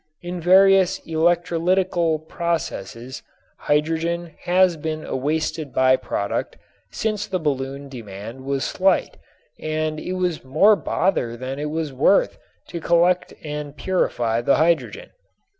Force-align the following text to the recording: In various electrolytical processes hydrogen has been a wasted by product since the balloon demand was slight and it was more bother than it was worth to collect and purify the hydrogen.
In 0.23 0.41
various 0.41 0.99
electrolytical 1.01 2.27
processes 2.27 3.21
hydrogen 3.59 4.33
has 4.45 4.75
been 4.75 5.05
a 5.05 5.15
wasted 5.15 5.71
by 5.73 5.95
product 5.95 6.57
since 6.89 7.27
the 7.27 7.37
balloon 7.37 7.87
demand 7.87 8.43
was 8.43 8.63
slight 8.63 9.17
and 9.59 9.99
it 9.99 10.13
was 10.13 10.43
more 10.43 10.75
bother 10.75 11.37
than 11.37 11.59
it 11.59 11.69
was 11.69 11.93
worth 11.93 12.39
to 12.69 12.81
collect 12.81 13.35
and 13.43 13.77
purify 13.77 14.41
the 14.41 14.55
hydrogen. 14.55 15.11